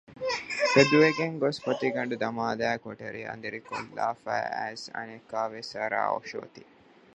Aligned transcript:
ތެދުވެގެން 0.73 1.35
ގޮސް 1.41 1.59
ފޮތިގަނޑު 1.65 2.15
ދަމާލައި 2.23 2.79
ކޮޓަރި 2.83 3.21
އަނދިރިކޮށްލާފައި 3.27 4.47
އައިސް 4.55 4.85
އަނެއްކާވެސް 4.95 5.71
އަރާ 5.79 6.01
އޮށޯތީ 6.11 6.63